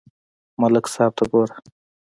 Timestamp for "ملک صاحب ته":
0.61-1.23